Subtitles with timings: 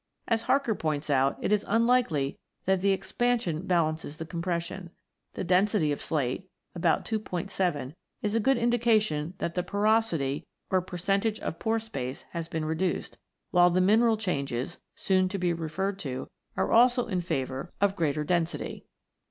[0.27, 4.89] As Harker points out, it is unlikely that the expansion balances the com pression.
[5.35, 7.93] The density of slate, about 2*7,
[8.23, 13.19] is a good indication that the "porosity," or percentage of pore space, has been reduced,
[13.51, 16.27] while the mineral changes, soon to be referred to,
[16.57, 18.51] are also in favour of greater 90 ROCKS AND THEIR ORIGINS [CH.
[18.81, 18.85] density.